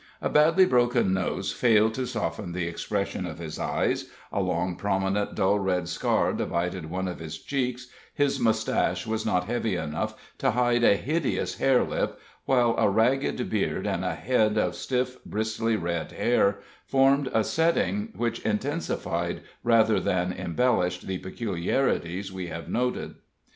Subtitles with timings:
[0.19, 5.35] A badly broken nose failed to soften the expression of his eyes, a long, prominent,
[5.35, 10.49] dull red scar divided one of his cheeks, his mustache was not heavy enough to
[10.49, 15.75] hide a hideous hare lip; while a ragged beard, and a head of stiff, bristly
[15.75, 23.17] red hair, formed a setting which intensified rather than embellished the peculiarities we have noted.